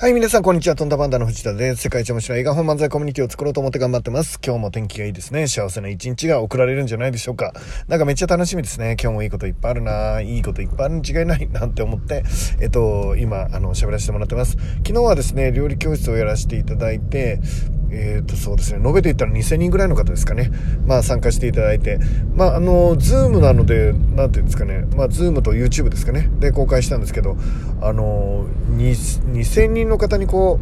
[0.00, 0.76] はい、皆さん、こんにちは。
[0.76, 1.82] とんだパンダの藤田です。
[1.82, 4.38] 世界一面白い映画本漫才コミュニティを作ろうと思って頑張ってます。
[4.40, 5.48] 今日も天気がいいですね。
[5.48, 7.52] 幸せな一日が送られるんじゃないでしょうか。
[7.88, 8.92] なんかめっちゃ楽しみですね。
[8.92, 12.22] 今日もいいこといっぱいあるないいこといっぱいあるに違いないなんて思って、
[12.60, 14.52] えっと、今、あの、喋らせてもらってます。
[14.86, 17.40] 昨日はですね、料理教室をやらせていただいて、
[17.90, 20.50] えっ、ー、と、そうですね、延べて言ったら2000人ぐらいの方ですかね。
[20.86, 21.98] まあ、参加していただいて、
[22.34, 27.36] まあ、あの、ズームなので、なんていうんですかね、まあ、ズームと YouTube ですかね、で公開したんですけど、
[27.80, 28.46] あの、
[28.76, 30.60] 2000人の方にこ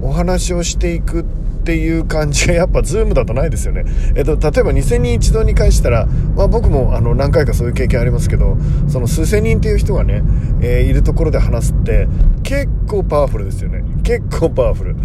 [0.00, 1.24] う、お話をしていく
[1.62, 3.84] っていう感じがやっぱズームだとないですよね。
[4.16, 8.56] えっと、例えば2000人一度に返したら、まあ僕もあの何回かそういう経験ありますけど、
[8.88, 10.24] その数千人っていう人がね、
[10.60, 12.08] えー、いるところで話すって
[12.42, 13.84] 結構パワフルですよね。
[14.02, 14.96] 結構パワフル。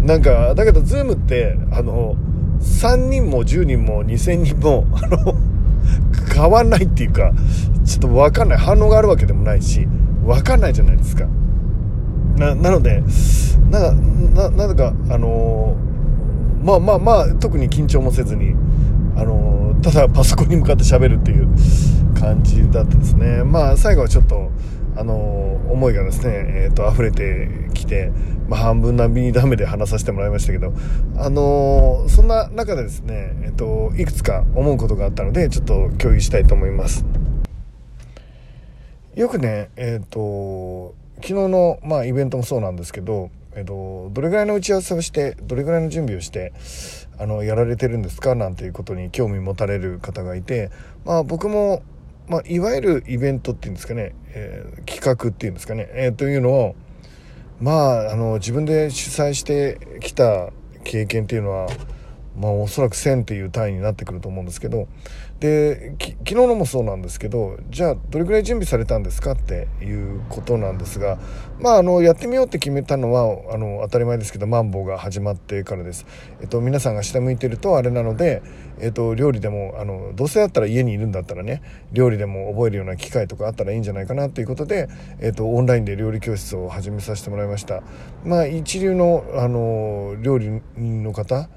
[0.00, 2.16] なんか、だけど、ズームって、あの、
[2.60, 5.34] 3人も10人も2000人も、あの、
[6.34, 7.32] 変わんないっていうか、
[7.84, 8.58] ちょっとわかんない。
[8.58, 9.86] 反応があるわけでもないし、
[10.24, 11.26] わかんないじゃないですか。
[12.36, 13.02] な、なので、
[13.70, 15.76] な、な、なんか、あの
[16.62, 18.54] まあまあまあ、特に緊張もせずに、
[19.16, 21.48] あのただパソコンに向かって喋るっていう
[22.18, 23.42] 感じだったですね。
[23.44, 24.50] まあ、最後はちょっと、
[24.98, 25.14] あの
[25.70, 26.32] 思いがですね、
[26.64, 28.10] えーと、溢れてきて、
[28.48, 30.72] まあ、半分並みダメで話させてもらいましたけど、
[31.16, 37.04] あのそんな中でですね、えーと、いくつか思うことがあったのでちょっと共有したいと思います。
[39.14, 46.52] よくねえっ、ー、と昨日の、まあ、イベントもそうなんですけど、えーと、どれぐらいの打ち合わせをしてどれぐらいの準備をして
[47.18, 50.70] あのやられてるんですかなんていうことに興味持たれる方がいて、
[51.04, 51.82] まあ、僕も
[52.28, 56.76] まあ、いわゆるイベントっていうんですかね、えー、企画っていうんですかね、えー、というのを、
[57.60, 60.50] まあ、あの、自分で主催してきた
[60.84, 61.68] 経験っていうのは、
[62.38, 64.86] まあ、おそらく1000っていう単位になってくると思うんですけど
[65.40, 71.18] で昨日のもそうなんですけどじゃあどれぐらい準備されたんですかっていうことなんですが
[71.60, 76.06] まああのやってみようって決めたのはあの当たり前ですけどマンボウが始まってからです、
[76.40, 78.42] えっと、皆さんが下向いてるとあれなので、
[78.80, 81.62] えっと、料理でもあのどうせだったら家にいるんだったらね
[81.92, 84.88] 料理でも覚えるような機会とかあったらいいんじゃないかなということで、
[85.20, 87.82] えっと、オンラインで料理教室を始めさせてもらいました。
[88.24, 91.48] まあ一流のあの料理の方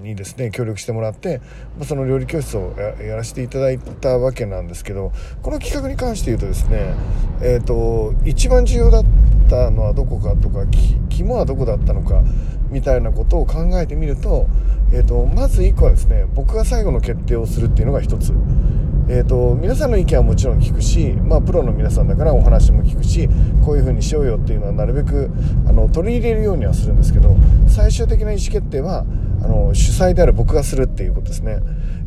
[0.00, 1.40] にですね協力してもらって
[1.82, 6.94] その料理教室をやらせていただいたわけなんですけどこの企画に関して言うとですね
[7.42, 9.04] えっ、ー、と一番重要だっ
[9.48, 10.64] たのはどこかとか
[11.08, 12.22] 肝はどこだったのか
[12.70, 14.46] みたいなことを考えてみると,、
[14.92, 18.32] えーと、まず1個はですね僕が最後の決定をするっていうのが1つ。
[19.06, 23.28] えーと、皆さんの意見はもちろん聞くし、まあ、プロの皆さんだからお話も聞くし
[23.62, 25.30] こういうふうにしようよっていうのはなるべく
[25.68, 27.36] あの取り入れるようにはするんですけど
[27.68, 29.04] 最終的な意思決定は
[29.44, 31.58] あの主催である僕がするっていうことですね。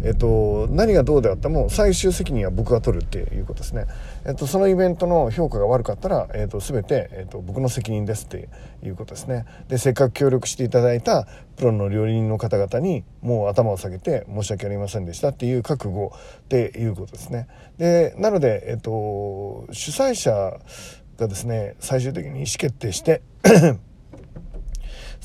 [0.04, 3.86] えっと、何がどうであっても最終責任は僕が取るっていうことですね。
[4.26, 8.50] えっと、そのイベントの評価が悪かったら、えっと、全て、えっと、僕の責任ですって
[8.84, 9.46] いうことですね。
[9.68, 11.28] で、せっかく協力していただいた
[11.58, 17.48] プロの料理人の方々にもう頭を下げて申し訳ありませんでしたっていう覚悟っていうことですね。
[17.78, 20.60] で、なので、えっと、主催者
[21.18, 23.22] がですね、最終的に意思決定して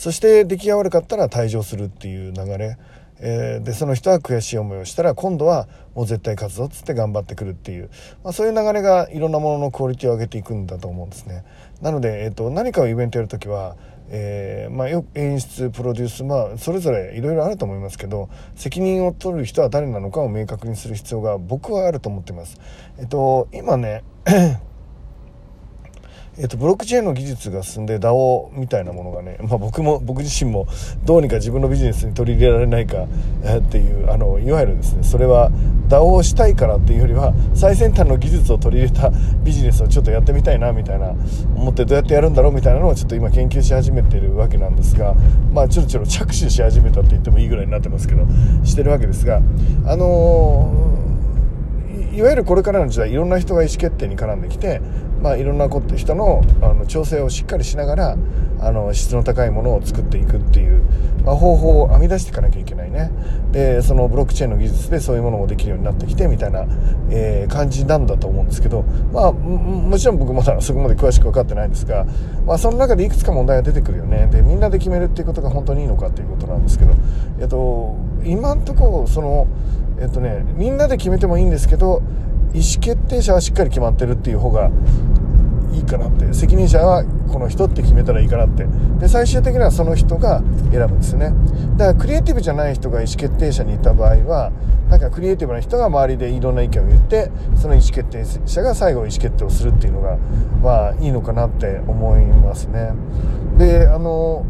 [0.02, 2.76] そして出来が悪かったら退場するっていう流れ、
[3.20, 7.88] えー、でその人は悔しい思いをしたら今度はもう絶対勝つぞっつって頑張ってくるっていう、
[8.24, 11.44] まあ、そういう流れがいろんなもののクオリティを上げていくんだと思うんですね。
[11.80, 13.76] なので、えーと、何かをイベントやるときは
[14.08, 22.60] えーまあ、よ演出プロデュース、まあ、それぞれいろいろあると思いますけど責任を取る人は誰なのかを明確にする必要が僕はあると思っています。
[22.98, 24.02] えっと、今ね
[26.38, 30.66] えっと、ブロックチェーンの技術が進んで DAO みたいなものがね、まあ、僕も僕自身も
[31.04, 35.50] どうにか自分のビジネスに取り入れられないかっていうあのいわゆるですねそれは
[35.88, 39.10] DAO をしたいからっていうよりは最先端の技術を取り入れた
[39.44, 41.10] ビジネスをちょっとやってみたいなみたいな
[41.54, 45.14] 思ってどうやってやるんだろうみたいなのをちょっと今研究し始めてるわけなんですが
[45.52, 48.26] まあちょろちょろ着手し始めたって言ってもいいぐらいになってますけど
[48.64, 49.42] してるわけですが
[49.84, 51.01] あのー、
[52.12, 54.80] いわゆるこれからの時代いろんな人が意思決定に絡んできて
[55.22, 58.16] まあ、いろんなこと人のあの調整をしっかりしながら
[58.60, 60.82] あの質の高いものを作っていくっていう、
[61.24, 63.10] まあ、方法を編み出していかなきゃいけないね。
[63.52, 66.66] でそのブロックチェーンの技術でそういうものもできるようになってきてみたいな、
[67.10, 68.82] えー、感じなんだと思うんですけど、
[69.12, 72.04] まあ、もちろん僕まだ そこまで詳しく分かってないんですが、
[72.44, 74.28] まあ、その中でいくつか問題が出てくるよね。
[74.30, 76.92] でみんなで決めるっていうことが本当にいいのかっていうことなんですけど、
[77.40, 77.94] えっと、
[78.24, 79.46] 今んとこその
[80.02, 82.02] えっとねみんなで決めてもいいんですけど
[82.52, 84.70] 意思決定者はしっかり決まってるっていう方が
[85.72, 86.34] いいかなって。
[86.34, 88.66] 責任者はこの人って決めたらいいかなって。
[89.00, 91.32] で最終的にはその人が選ぶんですね。
[91.76, 94.52] だからクリエイティブじゃない人が意思決定者にいた場合は
[94.90, 100.18] なんかクリエイティブな人が周りでいろんな意見を言ってその意思決定者が最後意思決定をするっていうのが
[100.62, 102.92] まあいいのかなって思いますね。
[103.56, 104.44] であの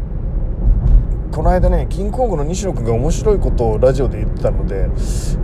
[1.33, 4.87] この間ねキングコングの西野君が面白いことをラジオで言ってたので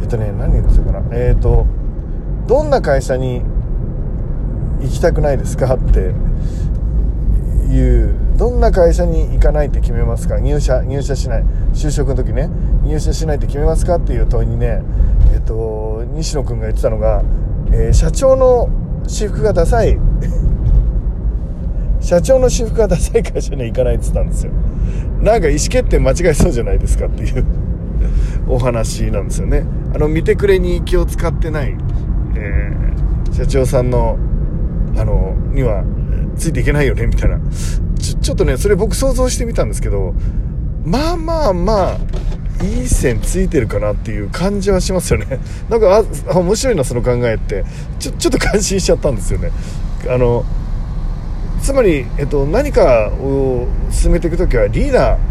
[0.02, 1.18] えっとね何言ってたかな。
[1.18, 1.66] えっ、と
[2.48, 3.42] どんな会社に
[4.82, 6.14] 行きたくないですかって
[7.74, 10.40] いうどんな会社に行かないって決めますか？
[10.40, 11.44] 入社入社しない。
[11.74, 12.52] 就職の時ね
[12.84, 14.84] 入社しないって決めますかっていう問いにね
[15.34, 17.24] えっと西野君が言ってたのが、
[17.72, 18.70] えー、社長の
[19.08, 19.98] 私服がダサい。
[22.00, 24.52] 社長の私服がダサい会社には行かないって言ったんですよ。
[25.22, 27.46] なんか意思決定間違えそうじゃないですかっていう
[28.48, 29.66] お話なんですよね。
[29.94, 31.76] あの見てくれに気を使ってない、
[32.36, 34.18] えー、社長さんの
[34.98, 35.84] あのには
[36.36, 37.40] ついていけないよねみたいな。
[38.00, 40.14] ちょちょっとねそれ僕想像してみたんですけど
[40.86, 41.98] まあまあまあ
[42.64, 45.40] いい線ついてるかなっていう感じはしますよね。
[45.70, 47.64] なんかあ面白いなその考えって。
[48.00, 49.52] ちょちょっと感心しちゃったんですよね。
[50.08, 50.46] あの
[51.62, 55.30] つまり、えっと、何かを進めていく時はリーダー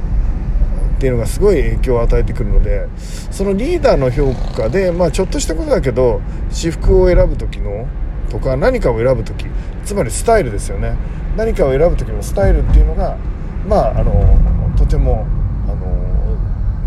[0.98, 2.88] っていうのがすごい影響を与えてくるので
[3.30, 6.20] そのリーダーの評価で、まあ、ちょっとしたことだけど
[6.50, 7.86] 私服を選ぶ時の
[8.30, 9.46] とか何かを選ぶ時
[9.84, 10.96] つまりスタイルですよね。
[11.36, 13.16] 何かを選ぶ時のスタイルっていうのが
[13.66, 15.26] まああのとても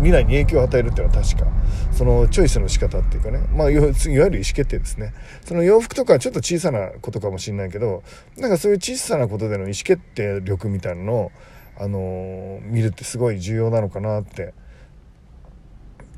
[0.02, 1.46] 未来に影響を与えるっていうのは確か。
[1.92, 5.14] そのチョイスの仕方っていうかね、まあ、いわゆる意思決定ですね。
[5.44, 8.02] その洋服とかちょっと小さなことかもしれないけど
[8.36, 11.32] なんかそういう小さなことでの意思決定力みたいなのを、
[11.78, 14.54] あの見るってすごい重要なのかなって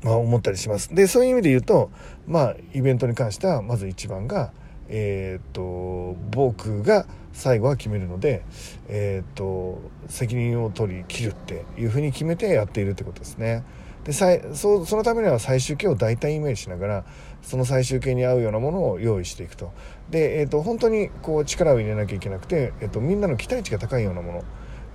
[0.03, 0.93] まあ、思ったりします。
[0.93, 1.89] でそういう意味で言うと、
[2.27, 4.51] まあ、イベントに関してはまず一番が、
[4.87, 8.43] えーと、僕が最後は決めるので、
[8.87, 13.63] えーと、責任を取り切るっていうふうに決めてやっているってことですね。
[14.05, 17.05] でそそのためには最終形を大体イメージしながら
[17.41, 19.73] その最終形に合うようなものを用意していくと
[20.11, 24.43] で、えーと、本当にこう力を入れなきゃいけなくて、えー、とみんなの期待値が高いようなもの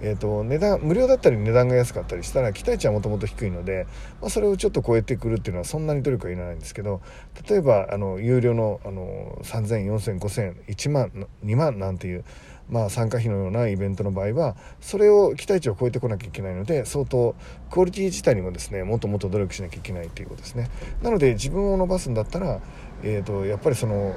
[0.02, 3.87] えーと、値段無料だったり値段が安かったりしたら期待値はもともと低いので、
[4.20, 7.00] まあ、それをちょっと超えてくるっていうのはそんなに努力はいらないんですけど
[7.49, 12.25] 例えばあの有料のあの3000400050001万2万なんていう、
[12.69, 17.35] まあ、参加費のようなイベントの場合はそれを期待値を超えてこなきゃいけないので相当
[17.70, 20.70] クオリティ自体にもですねもっともっと努力しなきゃいけないということですね。
[21.03, 22.61] なので自分を伸ばすんだったら、
[23.03, 24.14] えーと、やっぱりその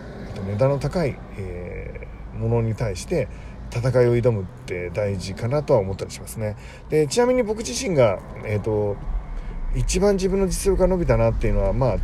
[0.48, 3.28] 値段の高い、えー、ものに対して
[3.74, 6.56] 戦いを挑むって大事かなとは思ったりしますね。
[6.90, 8.96] でちなみに僕自身が、えーと、
[9.76, 11.98] 一番自分の実力が伸びたなっていうのはまあ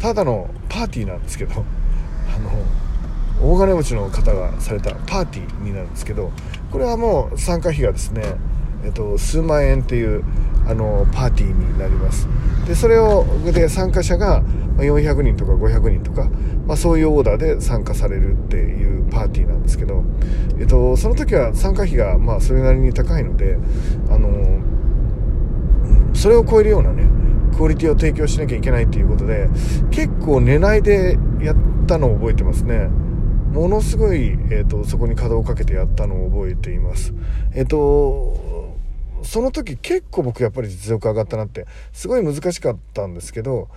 [0.00, 1.52] ただのパーティーなんですけど
[2.34, 6.32] あの大金持ちの方がされたパーティーになるんですけど
[6.72, 8.22] これはもう参加費がですね、
[8.84, 10.24] えっと、数万円っていう
[10.66, 12.26] あのパーティーになります。
[12.66, 14.42] でそれをで参加者が
[14.76, 16.28] 400人とか500人とか、
[16.66, 20.04] まあ、そういうオーダーで参加されるっていうパーティーなんですけど、
[20.58, 23.58] えっと、その時は参加費がまあそれなりに高いので、
[24.10, 24.60] あの
[26.14, 27.04] それを超えるようなね
[27.56, 29.48] クオリティを提供しなきゃいけないっていうことで
[29.90, 31.56] 結構寝ないでやっ
[31.86, 32.88] たのを覚えてますね。
[33.52, 37.14] ものすごい、えーと、そこに稼働をかけてやったのを覚えています。
[37.54, 38.46] えっ、ー、と
[39.22, 43.68] その時結構僕やっぱり実力上がったなってすごい難しかったんですけど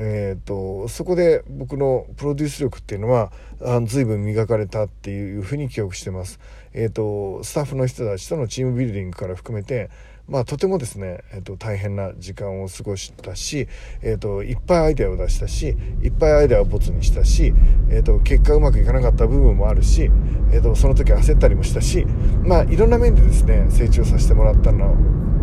[0.00, 6.38] えーと、そこで僕のプロデュース力っていうのはあ随分磨かれたっていうふうに記憶してます、
[6.72, 9.90] えーと、スタッフの人たちとのチームビルディングから含めて
[10.28, 13.66] まあ、とてもですね、えーと、大変な時間を過ごしたし、
[14.02, 15.68] えーと、いっぱいアイデアを出したし
[16.02, 17.54] いっぱいアイデアをボツにしたし、
[17.88, 20.10] えーと、結果うまくいかなかった部分もあるし、
[20.52, 22.04] えー、とその時焦ったりもしたし、
[22.44, 24.96] まあ、いろんな面でですね成長させてもらったの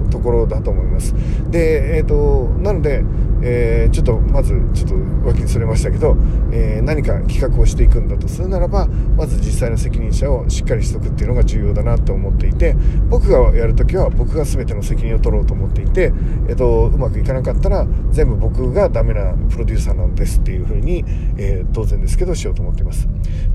[0.10, 1.14] ところだと思います。
[1.50, 3.04] で、えー、となので、
[3.42, 4.96] えー、ちょっとまずちょっと
[5.28, 6.16] 脇にそれましたけど、
[6.52, 12.76] えー、何か企画をしていくんだとするならばまず実際の責任者をしっかりしとくっていうのが重要だなと思っていて
[13.10, 16.14] 僕がやるときは僕が全ての責任を取ろうと思っていて、
[16.48, 21.04] えーと、うまくいかなかったら全部僕がダメなプロデューサーなんですっていうふうに、
[21.38, 23.08] えー、当然ですけどしようと思っています。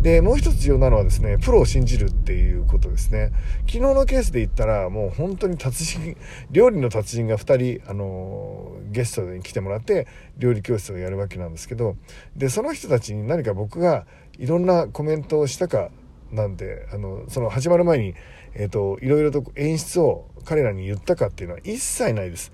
[0.03, 3.33] でもう一つ重要なのはですねプロを信じるっていうことですね。
[3.67, 6.17] 昨日のケースで言ったらもう本当に達人
[6.51, 11.97] 料理の達人が2人、あのゲストに来てもらって料理教室をやるわけなんですけど
[12.37, 14.07] でその人たちに何か僕が
[14.39, 15.91] いろんなコメントをしたか
[16.33, 18.15] なんであのその始まる前に、
[18.55, 22.53] えーと、いろいろと演出を彼らに言ったかっていうのは一切ないです。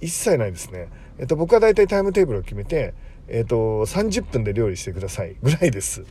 [0.00, 0.88] 一切ないですね、
[1.18, 2.94] えーと、僕は大体タイムテーブルを決めて、
[3.26, 6.04] えーと30分で料理してくださいぐらいです。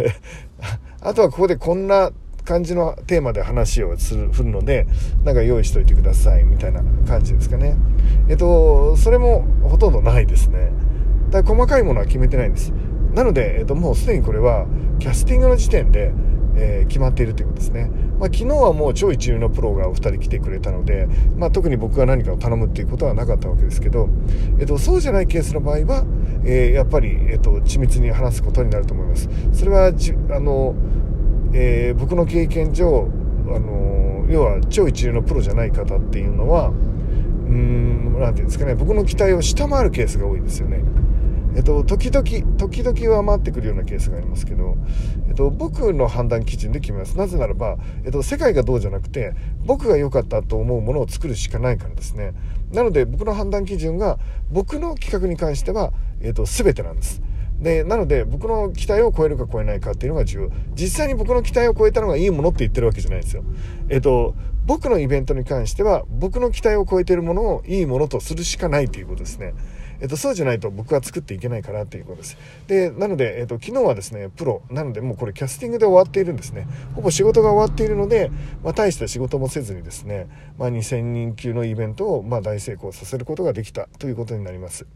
[1.00, 2.10] あとはここでこんな
[2.44, 4.86] 感じのテーマで話をする、振るので、
[5.24, 7.76] なんか用意しといてください、みたいな感じですかね。
[8.28, 10.72] えっと、それもほとんどないですね。
[11.30, 12.72] だから細かいものは決めてないんです。
[13.14, 14.66] なので、えっと、もうすでにこれは、
[14.98, 16.12] キャスティングの時点で、
[16.54, 17.90] えー、決まっているということですね。
[18.18, 24.08] まあ、昨日はもう超一流のプロがお二人来てくれたので、まあ、特に僕が何かを頼むっていうことはなかったわけですけど、
[24.58, 26.04] えっと、そうじゃないケースの場合は、
[26.44, 29.28] えー、やっぱり、えっと、緻密に話すことになると思います。
[29.52, 30.74] それはじあの、
[31.52, 33.08] えー、僕の経験上、
[33.48, 36.76] あの要は超一流のプロじゃない方っていうのはうー
[37.52, 40.82] ん何て言うんですかね僕の期待を下回るケースが多いですよね。
[41.54, 42.24] えっと、時々、
[42.56, 44.76] 時々は回ってくるようなケースがありますけど、
[45.28, 47.18] えっと、僕の判断基準で決めます。
[47.18, 49.34] なぜならば、えっと、世界がどうじゃなくて、
[49.66, 52.32] 僕が良かったと思うものを作るしかないからですね。
[52.72, 54.18] なので、僕の判断基準が、
[54.50, 55.92] 僕の企画に関しては、
[56.22, 57.20] えっと、全てなんです。
[57.62, 60.50] で、なので、僕の期待を超えるか超えないかっていうのが重要。
[60.74, 63.44] 実際に僕の期待を超えたのがいいものって言ってるわけじゃないですよ。
[63.88, 64.34] えっと、
[64.66, 69.54] 僕のイベントに関しては、僕の期待を超えてるものをいいものとするしかないということですね。
[70.00, 72.36] えっと、そうじゃないと僕は作っていけないからということです。
[72.66, 76.66] で、なので、えっと、昨日はですね、プロ、なのでもうこれキャスティングで終わっているんですね。
[76.96, 78.32] ほぼ仕事が終わっているので、
[78.64, 80.26] まあ、大した仕事もせずにですね、
[80.58, 84.86] まあ、2000人級のイベントを、まあ、大成功させることができたということになります。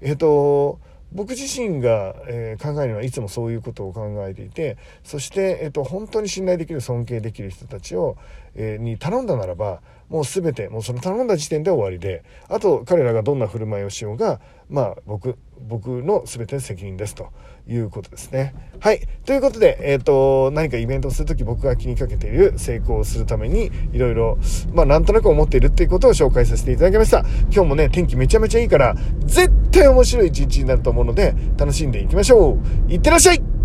[0.00, 0.78] えっと、
[1.12, 8.16] 僕自身が、え、考えるのはいつもそういうことを考えていてそして、えーと、本当に信頼できる尊敬できる人たちを、
[8.56, 17.30] に頼んだならばもう全てもうその頼んだ時点で終わりであと彼らがどんな振る舞いをしようがまあ僕僕の全ての責任ですと
[17.66, 18.54] いうことですね。
[18.80, 19.00] はい。
[19.24, 24.38] ということで、えっ、ー、と、何かイベントをするとき僕が気にかけている成功するために、いろいろ、
[24.74, 27.20] まあなんとなく思っているっていうことを紹介させていただきました。
[27.50, 28.94] 今日もね、天気めちゃめちゃいいから、
[29.24, 32.58] 絶対面白い一日になると思うので、楽しんでいきましょ
[32.88, 32.92] う。
[32.92, 33.63] いってらっしゃい